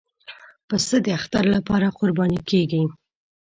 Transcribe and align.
پسه 0.67 0.95
د 1.05 1.07
اختر 1.17 1.43
لپاره 1.55 1.87
قرباني 1.99 2.39
کېږي. 2.49 2.83